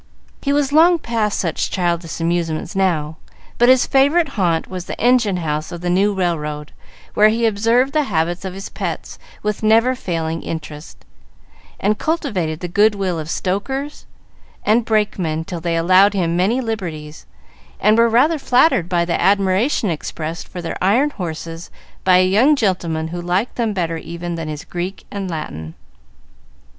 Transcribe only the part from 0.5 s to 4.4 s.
was long past such childish amusements now, but his favorite